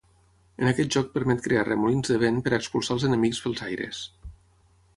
[0.61, 4.01] En aquest joc permet crear remolins de vent per expulsar els enemics pels aires.